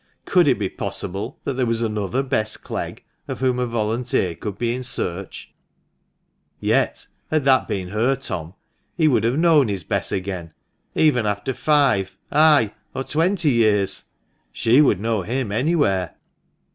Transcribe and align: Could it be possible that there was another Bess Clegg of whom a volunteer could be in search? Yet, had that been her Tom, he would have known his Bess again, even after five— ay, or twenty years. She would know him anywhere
Could 0.25 0.47
it 0.47 0.57
be 0.57 0.67
possible 0.67 1.37
that 1.43 1.53
there 1.53 1.67
was 1.67 1.79
another 1.79 2.23
Bess 2.23 2.57
Clegg 2.57 3.03
of 3.27 3.39
whom 3.39 3.59
a 3.59 3.67
volunteer 3.67 4.33
could 4.33 4.57
be 4.57 4.73
in 4.73 4.81
search? 4.81 5.53
Yet, 6.59 7.05
had 7.29 7.45
that 7.45 7.67
been 7.67 7.89
her 7.89 8.15
Tom, 8.15 8.55
he 8.97 9.07
would 9.07 9.23
have 9.23 9.37
known 9.37 9.67
his 9.67 9.83
Bess 9.83 10.11
again, 10.11 10.55
even 10.95 11.27
after 11.27 11.53
five— 11.53 12.17
ay, 12.31 12.73
or 12.95 13.03
twenty 13.03 13.51
years. 13.51 14.05
She 14.51 14.81
would 14.81 14.99
know 14.99 15.21
him 15.21 15.51
anywhere 15.51 16.15